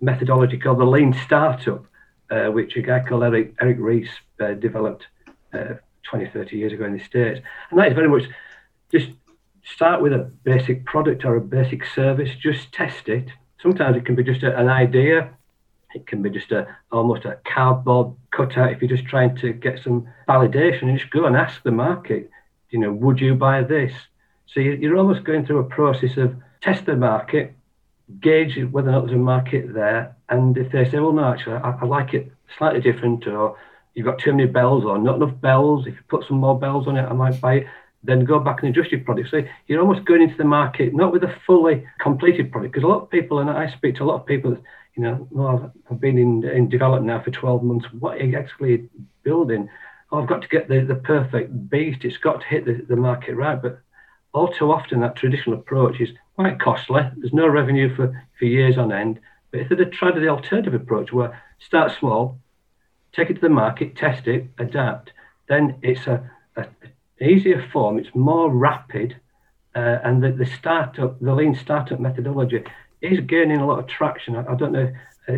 [0.00, 1.84] methodology called the lean startup,
[2.30, 4.08] uh, which a guy called Eric, Eric Ries
[4.40, 5.06] uh, developed
[5.52, 7.40] uh, 20, 30 years ago in the States.
[7.70, 8.24] And that is very much
[8.90, 9.10] just
[9.74, 13.28] start with a basic product or a basic service, just test it.
[13.62, 15.30] Sometimes it can be just a, an idea.
[15.94, 19.82] It can be just a almost a cardboard cutout if you're just trying to get
[19.82, 22.30] some validation and just go and ask the market,
[22.70, 23.92] you know, would you buy this?
[24.46, 27.54] So you're almost going through a process of test the market,
[28.20, 30.16] gauge whether or not there's a market there.
[30.28, 33.56] And if they say, well, no, actually, I, I like it slightly different, or
[33.94, 36.86] you've got too many bells or not enough bells, if you put some more bells
[36.86, 37.66] on it, I might buy it
[38.08, 39.28] then go back and adjust your product.
[39.30, 42.88] So you're almost going into the market not with a fully completed product, because a
[42.88, 44.56] lot of people, and I speak to a lot of people,
[44.96, 47.86] you know, well, I've been in, in development now for 12 months.
[47.92, 48.88] What are you actually
[49.24, 49.68] building?
[50.10, 52.02] Oh, I've got to get the, the perfect beast.
[52.02, 53.60] It's got to hit the, the market right.
[53.60, 53.78] But
[54.32, 57.02] all too often, that traditional approach is quite costly.
[57.18, 59.20] There's no revenue for, for years on end.
[59.50, 62.38] But if they'd tried the alternative approach where start small,
[63.12, 65.12] take it to the market, test it, adapt.
[65.46, 66.30] Then it's a
[67.20, 67.98] easier form.
[67.98, 69.16] It's more rapid,
[69.74, 72.64] uh, and the, the startup, the lean startup methodology,
[73.00, 74.36] is gaining a lot of traction.
[74.36, 74.92] I, I don't know.
[75.28, 75.36] Uh,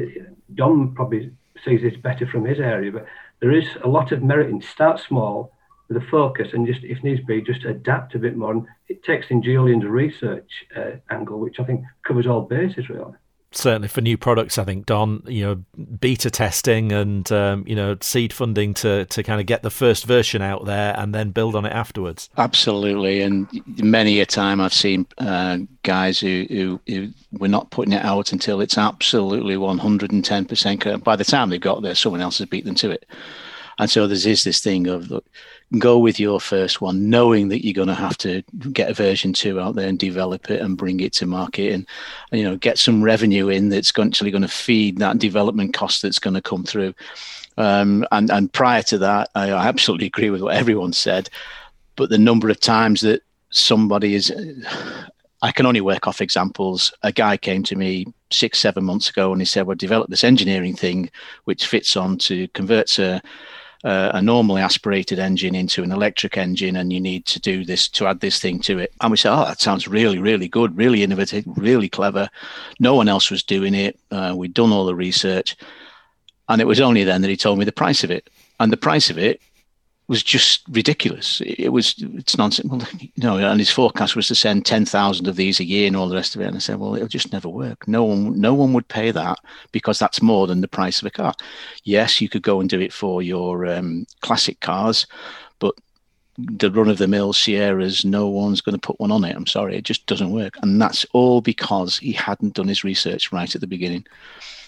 [0.55, 1.33] Don probably
[1.65, 3.07] sees this better from his area, but
[3.41, 5.53] there is a lot of merit in start small
[5.89, 8.53] with a focus and just, if needs be, just adapt a bit more.
[8.53, 13.15] And it takes in Julian's research uh, angle, which I think covers all bases really
[13.53, 17.97] certainly for new products, I think Don, you know, beta testing and um, you know
[18.01, 21.57] seed funding to to kind of get the first version out there and then build
[21.57, 22.31] on it afterwards.
[22.37, 23.49] Absolutely, and
[23.83, 28.33] many a time I've seen uh, guys who, who who we're not putting it out
[28.33, 31.05] until it's absolutely one hundred and ten percent.
[31.05, 33.07] By the time they've got there, someone else has beat them to it.
[33.79, 35.25] And so there is this thing of look,
[35.79, 39.33] go with your first one, knowing that you're going to have to get a version
[39.33, 41.87] two out there and develop it and bring it to market, and
[42.33, 46.19] you know get some revenue in that's actually going to feed that development cost that's
[46.19, 46.95] going to come through.
[47.57, 51.31] Um, and and prior to that, I absolutely agree with what everyone said,
[51.97, 54.33] but the number of times that somebody is
[55.43, 56.93] I can only work off examples.
[57.03, 60.25] A guy came to me six, seven months ago and he said, Well, develop this
[60.25, 61.11] engineering thing
[61.45, 63.23] which fits on to converts a,
[63.85, 67.89] uh, a normally aspirated engine into an electric engine and you need to do this
[67.89, 68.93] to add this thing to it.
[69.01, 72.29] And we said, oh, that sounds really, really good, really innovative, really clever.
[72.79, 73.99] No one else was doing it.
[74.11, 75.57] Uh, we'd done all the research.
[76.49, 78.29] And it was only then that he told me the price of it.
[78.59, 79.41] And the price of it
[80.11, 81.41] was just ridiculous.
[81.47, 82.69] It was it's nonsense.
[82.69, 85.87] Well, you know, and his forecast was to send ten thousand of these a year
[85.87, 86.47] and all the rest of it.
[86.49, 87.87] And I said, well, it'll just never work.
[87.87, 89.39] No one, no one would pay that
[89.71, 91.33] because that's more than the price of a car.
[91.85, 95.07] Yes, you could go and do it for your um, classic cars,
[95.61, 95.77] but
[96.53, 99.37] the run of the mill Sierras, no one's going to put one on it.
[99.37, 100.55] I'm sorry, it just doesn't work.
[100.63, 104.07] And that's all because he hadn't done his research right at the beginning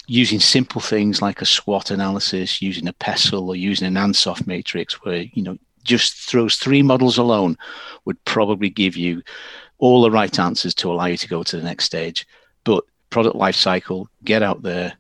[0.07, 5.03] using simple things like a SWOT analysis, using a PESTLE or using an Ansoff matrix,
[5.05, 7.57] where you know just those three models alone
[8.05, 9.23] would probably give you
[9.79, 12.27] all the right answers to allow you to go to the next stage.
[12.65, 14.95] But product life cycle, get out there.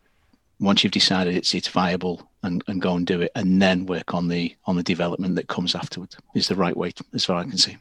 [0.60, 4.14] Once you've decided it's it's viable, and, and go and do it and then work
[4.14, 7.38] on the on the development that comes afterwards is the right way to, as far
[7.38, 7.76] as I can see.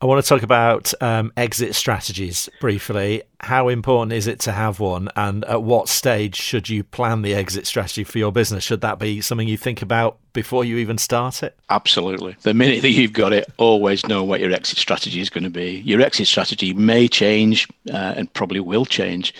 [0.00, 3.22] I want to talk about um, exit strategies briefly.
[3.40, 7.34] How important is it to have one and at what stage should you plan the
[7.34, 8.64] exit strategy for your business?
[8.64, 11.56] Should that be something you think about before you even start it?
[11.70, 12.36] Absolutely.
[12.42, 15.50] The minute that you've got it, always know what your exit strategy is going to
[15.50, 15.80] be.
[15.80, 19.34] Your exit strategy may change uh, and probably will change.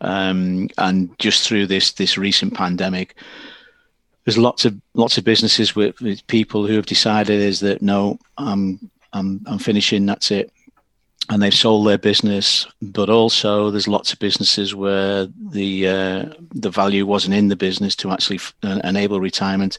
[0.00, 3.16] Um, and just through this this recent pandemic,
[4.26, 8.18] there's lots of lots of businesses with, with people who have decided is that no,
[8.36, 10.04] I'm I'm I'm finishing.
[10.04, 10.52] That's it,
[11.30, 12.66] and they've sold their business.
[12.82, 17.94] But also, there's lots of businesses where the uh, the value wasn't in the business
[17.96, 19.78] to actually f- uh, enable retirement.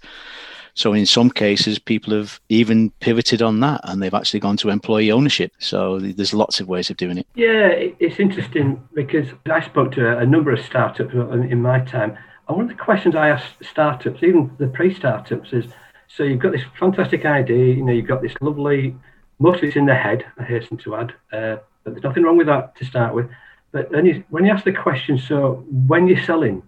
[0.76, 4.70] So in some cases, people have even pivoted on that, and they've actually gone to
[4.70, 5.52] employee ownership.
[5.58, 7.28] So there's lots of ways of doing it.
[7.34, 12.16] Yeah, it's interesting because I spoke to a number of startups in my time,
[12.56, 15.66] one of the questions I ask startups, even the pre-startups, is
[16.08, 18.96] so you've got this fantastic idea, you know, you've got this lovely,
[19.40, 22.48] mostly it's in the head, I hasten to add, uh, but there's nothing wrong with
[22.48, 23.30] that to start with.
[23.72, 26.64] But then you, when you ask the question, so when you're selling,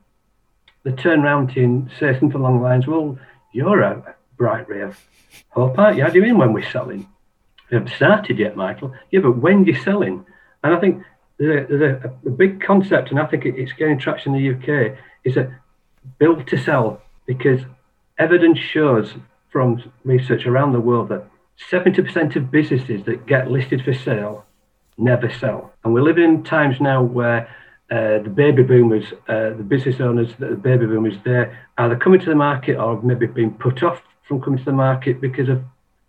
[0.84, 3.18] they turn you and say something along the lines, well,
[3.54, 5.00] you're a bright ray of
[5.50, 6.04] hope, aren't you?
[6.04, 7.08] How do you mean when we're selling?
[7.70, 8.94] We haven't started yet, Michael.
[9.12, 10.26] Yeah, but when you're selling,
[10.64, 11.04] and I think
[11.38, 15.50] there's a big concept, and I think it's gaining traction in the UK, is that
[16.18, 17.62] build to sell because
[18.18, 19.14] evidence shows
[19.52, 21.26] from research around the world that
[21.72, 24.46] 70% of businesses that get listed for sale
[24.98, 25.74] never sell.
[25.84, 27.48] And we're living in times now where
[27.92, 32.30] uh, the baby boomers, uh, the business owners, the baby boomers, they're either coming to
[32.30, 35.64] the market or maybe being put off from coming to the market because of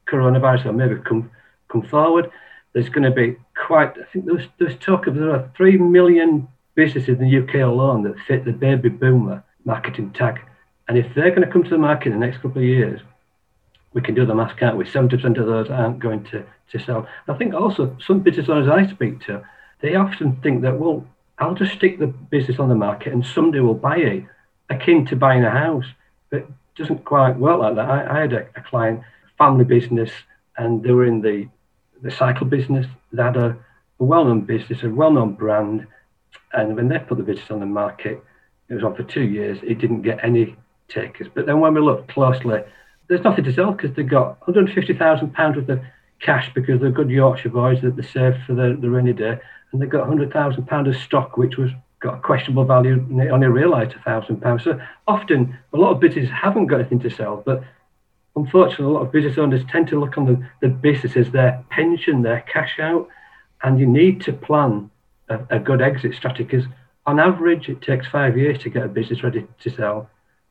[0.07, 1.31] coronavirus or maybe come
[1.69, 2.31] come forward.
[2.73, 3.37] There's going to be
[3.67, 7.55] quite, I think there's, there's talk of there are 3 million businesses in the UK
[7.67, 10.41] alone that fit the baby boomer marketing tag.
[10.89, 13.01] And if they're going to come to the market in the next couple of years,
[13.93, 14.85] we can do the math, can't we?
[14.85, 17.07] 70% of those aren't going to, to sell.
[17.29, 19.45] I think also some business owners I speak to,
[19.81, 21.07] they often think that, well,
[21.39, 24.25] I'll just stick the business on the market and somebody will buy it,
[24.69, 25.87] akin to buying a house.
[26.31, 26.47] But
[26.81, 27.89] doesn't quite work like that.
[27.89, 29.03] I, I had a, a, client,
[29.37, 30.11] family business,
[30.57, 31.49] and they were in the,
[32.03, 32.87] the cycle business.
[33.13, 33.57] They had a,
[33.99, 35.87] a well known business, a well known brand.
[36.53, 38.23] And when they put the business on the market,
[38.71, 39.59] it was on for two years.
[39.63, 40.57] It didn't get any
[40.89, 41.27] takers.
[41.33, 42.63] But then when we looked closely,
[43.09, 45.81] there's nothing to sell because they got 150,000 pounds worth of
[46.21, 49.39] cash because they're good Yorkshire boys that they saved for the, the rainy day,
[49.73, 53.29] and they got 100,000 pounds of stock, which was got a questionable value and they
[53.29, 54.65] only realised a thousand pounds.
[54.65, 57.63] So often a lot of businesses haven't got anything to sell, but
[58.37, 61.63] unfortunately a lot of business owners tend to look on the, the business as their
[61.69, 63.07] pension, their cash out,
[63.63, 64.91] and you need to plan
[65.29, 66.65] a, a good exit strategy because
[67.11, 70.09] on average it takes five years to get a business ready to sell.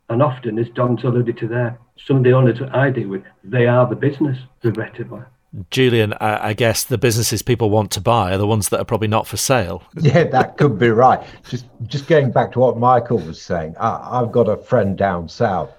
[0.10, 3.24] And often, as Don's alluded to there, some of the owners that I deal with,
[3.44, 5.22] they are the business, regrettably.
[5.72, 9.08] Julian, I guess the businesses people want to buy are the ones that are probably
[9.08, 9.84] not for sale.
[10.00, 11.22] Yeah, that could be right.
[11.48, 15.28] Just just going back to what Michael was saying, I, I've got a friend down
[15.28, 15.72] south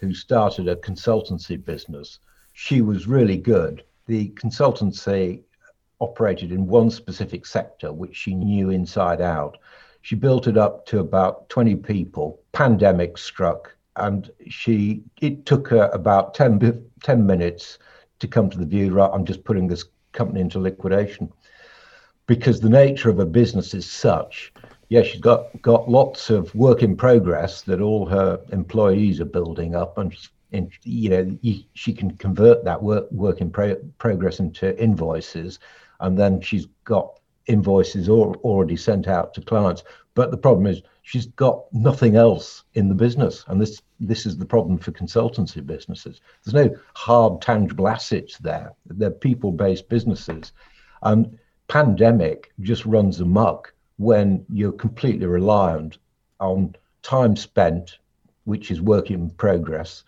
[0.00, 2.18] who started a consultancy business.
[2.52, 3.82] She was really good.
[4.06, 5.40] The consultancy
[6.00, 9.56] operated in one specific sector, which she knew inside out.
[10.02, 12.40] She built it up to about 20 people.
[12.52, 17.78] Pandemic struck, and she it took her about 10, 10 minutes
[18.20, 21.32] to come to the view, right, I'm just putting this company into liquidation.
[22.26, 24.52] Because the nature of a business is such,
[24.88, 29.74] yeah, she's got, got lots of work in progress that all her employees are building
[29.74, 30.14] up, and,
[30.52, 31.38] and you know
[31.74, 35.58] she can convert that work work in pro- progress into invoices,
[36.00, 37.17] and then she's got
[37.48, 39.82] invoices all, already sent out to clients.
[40.14, 44.36] But the problem is she's got nothing else in the business, and this this is
[44.36, 46.20] the problem for consultancy businesses.
[46.44, 48.72] There's no hard tangible assets there.
[48.86, 50.52] They're people-based businesses,
[51.02, 55.98] and pandemic just runs amok when you're completely reliant
[56.40, 57.98] on time spent,
[58.44, 60.04] which is work in progress,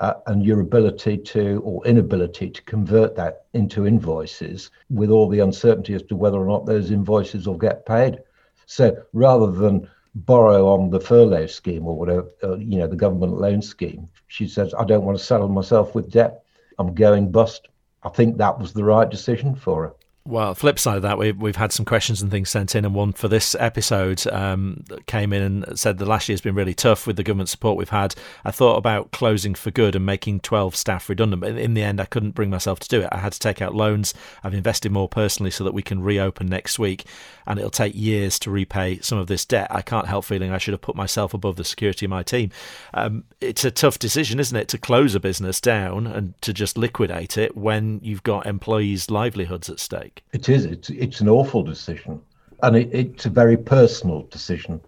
[0.00, 5.40] uh, and your ability to or inability to convert that into invoices with all the
[5.40, 8.18] uncertainty as to whether or not those invoices will get paid.
[8.66, 13.40] So rather than borrow on the furlough scheme or whatever, uh, you know, the government
[13.40, 16.44] loan scheme, she says, I don't want to saddle myself with debt.
[16.78, 17.68] I'm going bust.
[18.02, 19.94] I think that was the right decision for her.
[20.26, 22.94] Well, flip side of that, we've, we've had some questions and things sent in, and
[22.94, 27.06] one for this episode um, came in and said the last year's been really tough
[27.06, 28.14] with the government support we've had.
[28.42, 32.00] I thought about closing for good and making 12 staff redundant, but in the end,
[32.00, 33.10] I couldn't bring myself to do it.
[33.12, 34.14] I had to take out loans.
[34.42, 37.04] I've invested more personally so that we can reopen next week,
[37.46, 39.66] and it'll take years to repay some of this debt.
[39.70, 42.50] I can't help feeling I should have put myself above the security of my team.
[42.94, 46.78] Um, it's a tough decision, isn't it, to close a business down and to just
[46.78, 50.13] liquidate it when you've got employees' livelihoods at stake.
[50.32, 50.64] It is.
[50.64, 52.20] It's it's an awful decision,
[52.62, 54.80] and it, it's a very personal decision.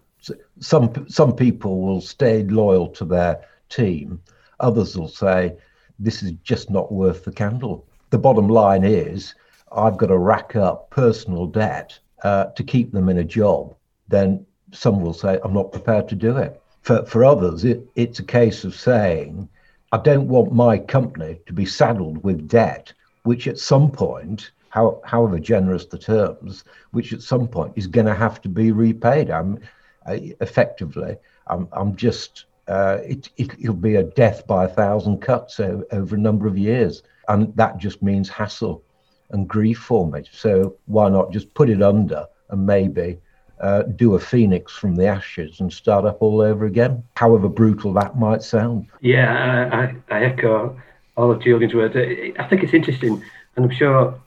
[0.59, 4.21] Some some people will stay loyal to their team.
[4.59, 5.55] Others will say,
[5.99, 9.35] "This is just not worth the candle." The bottom line is,
[9.71, 13.75] I've got to rack up personal debt uh, to keep them in a job.
[14.07, 18.19] Then some will say, "I'm not prepared to do it." For for others, it, it's
[18.19, 19.49] a case of saying,
[19.91, 25.01] "I don't want my company to be saddled with debt." Which at some point how,
[25.03, 29.31] however generous the terms, which at some point is going to have to be repaid.
[29.31, 29.59] I'm
[30.05, 35.59] effectively, I'm, I'm just, uh, it, it, will be a death by a thousand cuts
[35.59, 37.01] over, over a number of years.
[37.27, 38.83] And that just means hassle
[39.31, 40.23] and grief for me.
[40.31, 43.17] So why not just put it under and maybe
[43.59, 47.93] uh, do a phoenix from the ashes and start up all over again, however brutal
[47.93, 48.85] that might sound.
[49.01, 50.79] Yeah, I, I echo
[51.15, 51.95] all of Julian's words.
[51.95, 53.23] I think it's interesting,
[53.55, 54.21] and I'm sure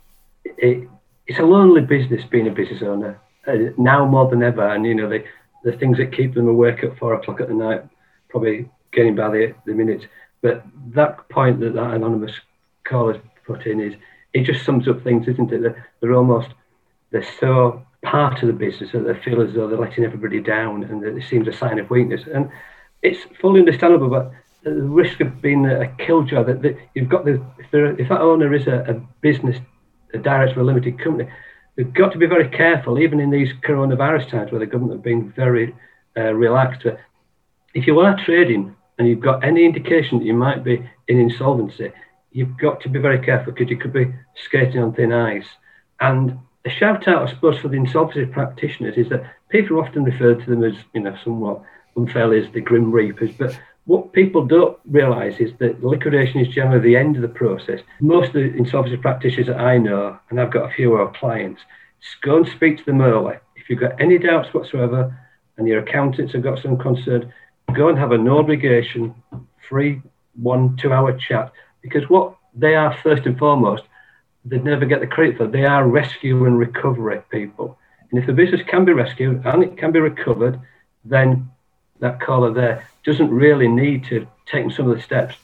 [0.60, 0.88] it,
[1.26, 4.68] it's a lonely business being a business owner uh, now more than ever.
[4.68, 5.24] And you know the
[5.62, 7.82] the things that keep them awake at four o'clock at the night,
[8.28, 10.04] probably getting by the the minutes.
[10.42, 12.32] But that point that that anonymous
[12.84, 13.94] caller put in is
[14.32, 15.62] it just sums up things, isn't it?
[15.62, 16.48] They're, they're almost
[17.10, 20.84] they're so part of the business that they feel as though they're letting everybody down,
[20.84, 22.22] and that it seems a sign of weakness.
[22.32, 22.50] And
[23.02, 27.42] it's fully understandable, but the risk of being a killjoy that, that you've got the
[27.58, 29.56] if, if that owner is a, a business
[30.14, 31.30] a director of a limited company,
[31.76, 35.04] they've got to be very careful, even in these coronavirus times where the government have
[35.04, 35.74] been very
[36.16, 36.86] uh, relaxed.
[37.74, 41.92] If you are trading and you've got any indication that you might be in insolvency,
[42.32, 44.12] you've got to be very careful because you could be
[44.46, 45.46] skating on thin ice.
[46.00, 50.34] And a shout out, I suppose, for the insolvency practitioners is that people often refer
[50.34, 51.62] to them as, you know, somewhat
[51.96, 56.80] unfairly as the grim reapers, but what people don't realise is that liquidation is generally
[56.80, 57.80] the end of the process.
[58.00, 61.12] Most of the insolvency practitioners that I know, and I've got a few of our
[61.18, 61.62] clients,
[62.22, 63.36] go and speak to them early.
[63.56, 65.16] If you've got any doubts whatsoever
[65.56, 67.32] and your accountants have got some concern,
[67.74, 69.14] go and have a no obligation,
[69.68, 70.02] free
[70.34, 71.52] one, two hour chat.
[71.82, 73.84] Because what they are first and foremost,
[74.44, 77.78] they never get the credit for, they are rescue and recovery people.
[78.10, 80.60] And if the business can be rescued and it can be recovered,
[81.04, 81.50] then
[82.00, 85.36] that caller there doesn't really need to take some of the steps,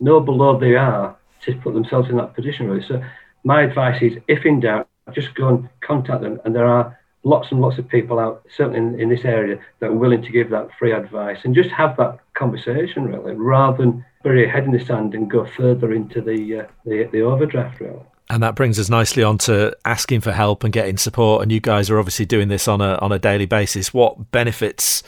[0.00, 2.86] know below they are, to put themselves in that position really.
[2.86, 3.02] So
[3.44, 6.40] my advice is, if in doubt, just go and contact them.
[6.44, 9.90] And there are lots and lots of people out, certainly in, in this area, that
[9.90, 14.04] are willing to give that free advice and just have that conversation really, rather than
[14.22, 17.80] bury your head in the sand and go further into the uh, the, the overdraft
[17.80, 18.00] really.
[18.30, 21.42] And that brings us nicely on to asking for help and getting support.
[21.42, 23.92] And you guys are obviously doing this on a on a daily basis.
[23.92, 25.02] What benefits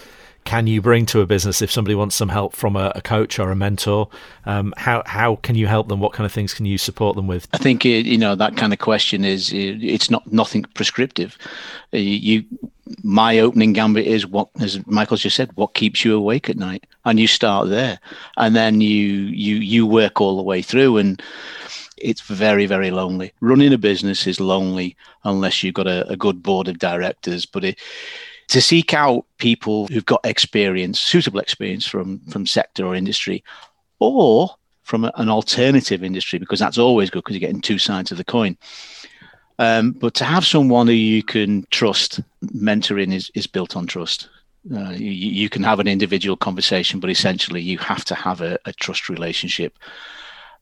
[0.47, 3.39] can you bring to a business if somebody wants some help from a, a coach
[3.39, 4.09] or a mentor?
[4.47, 6.01] Um, how how can you help them?
[6.01, 7.49] What kind of things can you support them with?
[7.53, 11.37] I think you know that kind of question is it's not nothing prescriptive.
[11.93, 12.45] Uh, you,
[13.03, 16.87] my opening gambit is what, as Michael just said, what keeps you awake at night,
[17.05, 17.99] and you start there,
[18.37, 21.21] and then you you you work all the way through and
[21.99, 24.95] it's very very lonely running a business is lonely
[25.25, 27.79] unless you've got a, a good board of directors but it
[28.49, 33.43] to seek out people who've got experience, suitable experience from from sector or industry,
[33.99, 34.51] or
[34.83, 38.25] from an alternative industry, because that's always good because you're getting two sides of the
[38.25, 38.57] coin.
[39.59, 44.29] Um, but to have someone who you can trust, mentoring is, is built on trust.
[44.73, 48.59] Uh, you, you, can have an individual conversation, but essentially you have to have a,
[48.65, 49.79] a trust relationship.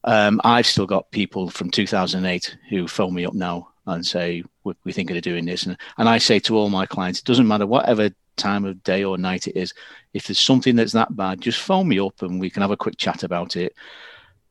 [0.05, 4.74] Um, I've still got people from 2008 who phone me up now and say we're,
[4.85, 5.64] we thinking of doing this.
[5.64, 9.05] And, and i say to all my clients it doesn't matter whatever time of day
[9.05, 9.72] or night it is
[10.12, 12.76] if there's something that's that bad just phone me up and we can have a
[12.76, 13.74] quick chat about it.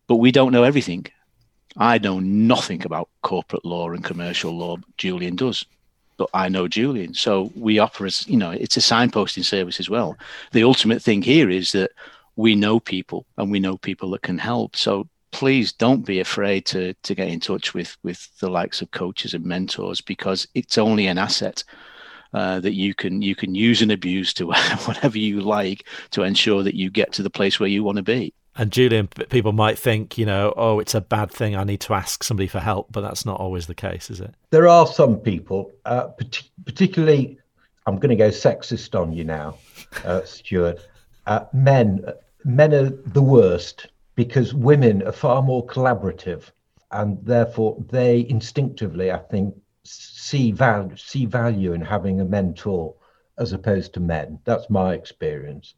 [0.08, 1.06] But we don't know everything.
[1.78, 5.66] I know nothing about corporate law and commercial law julian does
[6.18, 7.14] but i know julian.
[7.14, 10.18] So we offer as you know it's a signposting service as well.
[10.52, 11.92] The ultimate thing here is that
[12.36, 14.76] we know people and we know people that can help.
[14.76, 18.92] So please don't be afraid to to get in touch with with the likes of
[18.92, 21.64] coaches and mentors because it's only an asset
[22.34, 24.48] uh, that you can you can use and abuse to
[24.86, 28.04] whatever you like to ensure that you get to the place where you want to
[28.04, 28.34] be.
[28.56, 31.56] And Julian, people might think, you know, oh, it's a bad thing.
[31.56, 34.36] I need to ask somebody for help, but that's not always the case, is it?
[34.52, 36.10] There are some people, uh,
[36.64, 37.40] particularly,
[37.88, 39.56] I'm going to go sexist on you now,
[40.06, 40.88] uh, Stuart.
[41.26, 42.06] Uh, men,
[42.46, 46.52] men are the worst because women are far more collaborative
[46.92, 52.96] and therefore they instinctively, I think, see value, see value in having a mentor
[53.38, 54.40] as opposed to men.
[54.46, 55.76] That's my experience.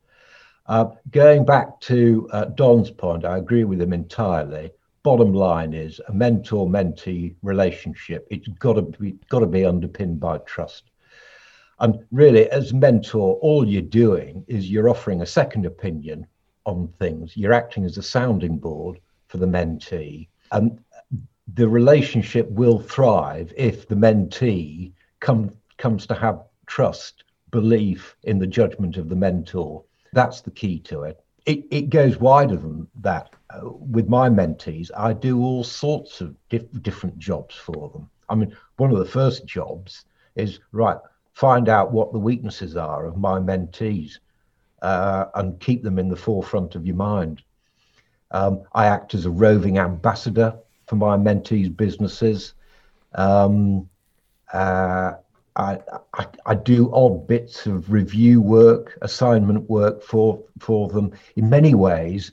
[0.67, 4.71] Uh, going back to uh, Don's point, I agree with him entirely.
[5.03, 8.27] Bottom line is a mentor-mentee relationship.
[8.31, 10.89] It's got to be got to be underpinned by trust.
[11.79, 16.25] And really, as mentor, all you're doing is you're offering a second opinion
[16.65, 17.35] on things.
[17.37, 20.27] You're acting as a sounding board for the mentee.
[20.51, 20.79] And
[21.53, 28.47] the relationship will thrive if the mentee come, comes to have trust, belief in the
[28.47, 29.83] judgment of the mentor.
[30.13, 31.19] That's the key to it.
[31.45, 33.33] It, it goes wider than that.
[33.51, 38.09] Uh, with my mentees, I do all sorts of dif- different jobs for them.
[38.27, 40.05] I mean, one of the first jobs
[40.35, 40.97] is right,
[41.33, 44.17] find out what the weaknesses are of my mentees
[44.85, 47.41] uh, and keep them in the forefront of your mind.
[48.29, 52.53] Um, I act as a roving ambassador for my mentees' businesses.
[53.15, 53.89] Um,
[54.53, 55.13] uh,
[55.55, 55.79] I,
[56.13, 61.13] I, I, do odd bits of review work, assignment work for, for them.
[61.35, 62.31] In many ways,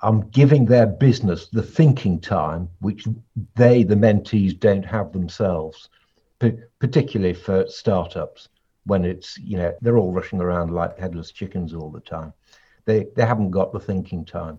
[0.00, 3.06] I'm giving their business the thinking time which
[3.54, 5.90] they, the mentees, don't have themselves,
[6.38, 8.48] P- particularly for startups
[8.84, 12.32] when it's you know they're all rushing around like headless chickens all the time.
[12.84, 14.58] They they haven't got the thinking time.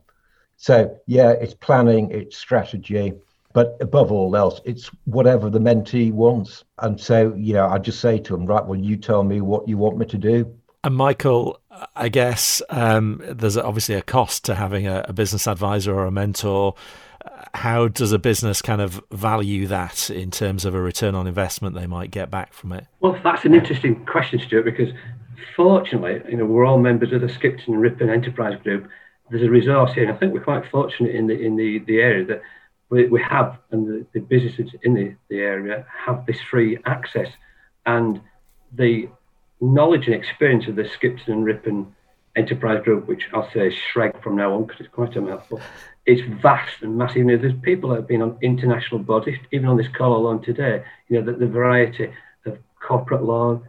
[0.57, 3.13] So yeah it's planning it's strategy
[3.53, 6.63] but above all else it's whatever the mentee wants.
[6.79, 9.67] And so you know i just say to them right well you tell me what
[9.67, 10.55] you want me to do.
[10.83, 11.59] And michael
[11.95, 16.11] i guess um, there's obviously a cost to having a, a business advisor or a
[16.11, 16.75] mentor
[17.53, 21.75] how does a business kind of value that in terms of a return on investment
[21.75, 22.87] they might get back from it?
[22.99, 24.89] Well, that's an interesting question, Stuart, because
[25.55, 28.89] fortunately, you know, we're all members of the Skipton Ripon Enterprise Group.
[29.29, 31.99] There's a resource here, and I think we're quite fortunate in the in the, the
[31.99, 32.41] area that
[32.89, 37.29] we, we have, and the, the businesses in the, the area have this free access,
[37.85, 38.21] and
[38.73, 39.09] the
[39.61, 41.95] knowledge and experience of the Skipton and Ripon
[42.35, 45.61] Enterprise Group, which I'll say is Shreg from now on because it's quite a mouthful,
[46.05, 47.17] it's vast and massive.
[47.17, 50.41] You know, there's people that have been on international bodies, even on this call alone
[50.41, 50.83] today.
[51.07, 52.11] You know, the, the variety
[52.45, 53.61] of corporate law,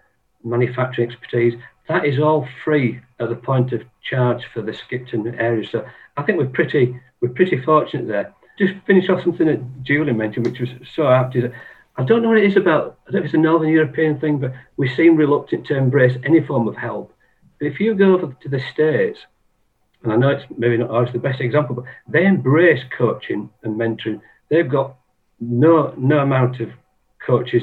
[0.42, 1.54] manufacturing expertise,
[1.88, 5.68] that is all free at the point of charge for the Skipton area.
[5.68, 8.34] So I think we're pretty we're pretty fortunate there.
[8.58, 11.36] Just finish off something that Julie mentioned, which was so apt.
[11.36, 11.52] Is that
[11.96, 12.98] I don't know what it is about.
[13.06, 16.16] I don't know if it's a Northern European thing, but we seem reluctant to embrace
[16.24, 17.12] any form of help.
[17.58, 19.20] But if you go over to the States,
[20.04, 23.80] and I know it's maybe not always the best example, but they embrace coaching and
[23.80, 24.20] mentoring.
[24.50, 24.96] They've got
[25.40, 26.68] no no amount of
[27.26, 27.62] coaches,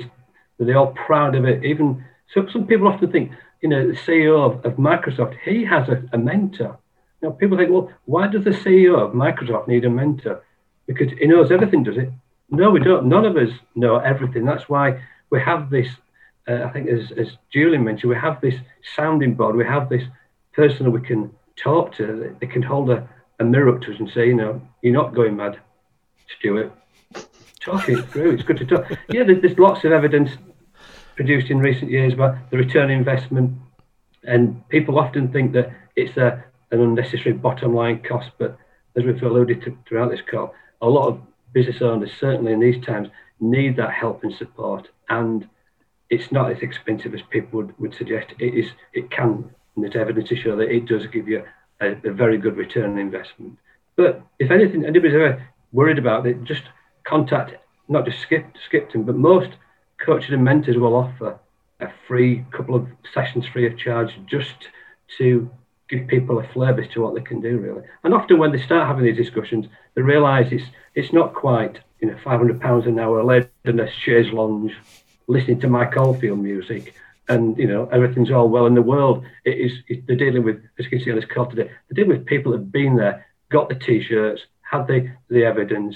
[0.57, 1.63] but they're all proud of it.
[1.63, 3.31] Even So some people often think,
[3.61, 6.79] you know, the CEO of, of Microsoft, he has a, a mentor.
[7.21, 10.43] Now people think, well, why does the CEO of Microsoft need a mentor?
[10.87, 12.09] Because he knows everything, does it?
[12.49, 13.05] No, we don't.
[13.05, 14.45] None of us know everything.
[14.45, 15.87] That's why we have this.
[16.47, 18.55] Uh, I think, as, as Julian mentioned, we have this
[18.95, 19.55] sounding board.
[19.55, 20.03] We have this
[20.53, 21.31] person that we can
[21.61, 22.35] talk to.
[22.39, 23.07] They can hold a,
[23.39, 25.59] a mirror up to us and say, you know, you're not going mad,
[26.37, 26.71] Stuart.
[27.59, 28.31] Talk it through.
[28.31, 28.91] It's good to talk.
[29.09, 30.31] Yeah, there's lots of evidence
[31.15, 33.53] produced in recent years about the return investment,
[34.23, 38.31] and people often think that it's a, an unnecessary bottom line cost.
[38.39, 38.57] But
[38.95, 41.21] as we've alluded to throughout this call, a lot of
[41.53, 43.09] business owners, certainly in these times,
[43.39, 44.89] need that help and support.
[45.09, 45.47] And
[46.09, 48.33] it's not as expensive as people would, would suggest.
[48.39, 48.71] It is.
[48.93, 49.53] It can.
[49.75, 51.43] And there's evidence to show that it does give you
[51.81, 53.57] a, a very good return on investment.
[53.95, 56.63] But if anything, anybody's ever worried about it, just
[57.03, 57.55] contact
[57.87, 59.51] not just Skip, Skipton, but most
[60.03, 61.37] coaches and mentors will offer
[61.79, 64.69] a free couple of sessions free of charge just
[65.17, 65.49] to
[65.89, 67.83] give people a flavour as to what they can do really.
[68.03, 70.63] And often when they start having these discussions, they realise it's
[70.95, 74.73] it's not quite you know five hundred pounds an hour laid in a chaise lounge,
[75.27, 76.95] listening to Mike Oldfield music,
[77.29, 79.23] and you know everything's all well in the world.
[79.45, 81.69] It is it, they're dealing with as you can see on this call today.
[81.89, 85.95] They're dealing with people that've been there, got the t-shirts, had the the evidence,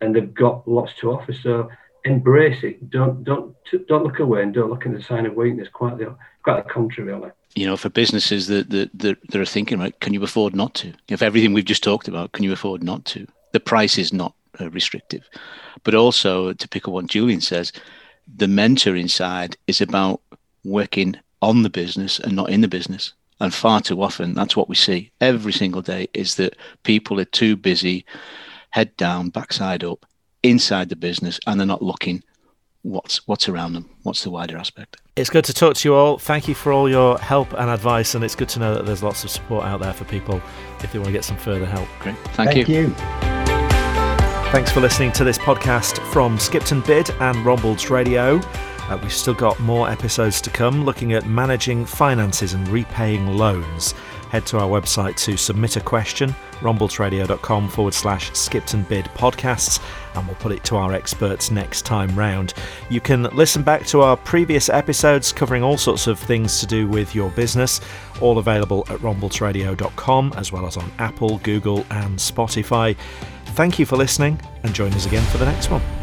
[0.00, 1.32] and they've got lots to offer.
[1.32, 1.68] So
[2.04, 2.90] embrace it.
[2.90, 3.54] Don't don't
[3.88, 5.68] don't look away and don't look in the sign of weakness.
[5.72, 7.30] Quite the quite the contrary, really.
[7.54, 10.74] You know, for businesses that that that, that are thinking, right, can you afford not
[10.74, 10.92] to?
[11.08, 13.26] If everything we've just talked about, can you afford not to?
[13.52, 15.28] The price is not uh, restrictive,
[15.84, 17.72] but also to pick up what Julian says,
[18.34, 20.20] the mentor inside is about
[20.64, 23.12] working on the business and not in the business.
[23.40, 27.24] And far too often, that's what we see every single day is that people are
[27.24, 28.04] too busy,
[28.70, 30.06] head down, backside up,
[30.42, 32.22] inside the business, and they're not looking
[32.82, 34.96] what's what's around them, what's the wider aspect.
[35.16, 36.18] It's good to talk to you all.
[36.18, 39.02] Thank you for all your help and advice, and it's good to know that there's
[39.02, 40.40] lots of support out there for people
[40.80, 41.88] if they want to get some further help.
[42.00, 42.88] Great, thank, Thank you.
[42.88, 42.94] you.
[44.52, 48.40] Thanks for listening to this podcast from Skipton Bid and Rombalds Radio.
[48.92, 53.92] Uh, we've still got more episodes to come looking at managing finances and repaying loans.
[54.28, 59.82] Head to our website to submit a question, rombaldsradio.com forward slash Skipton Bid podcasts,
[60.14, 62.52] and we'll put it to our experts next time round.
[62.90, 66.86] You can listen back to our previous episodes covering all sorts of things to do
[66.86, 67.80] with your business,
[68.20, 72.94] all available at rombaldsradio.com as well as on Apple, Google, and Spotify.
[73.46, 76.01] Thank you for listening, and join us again for the next one.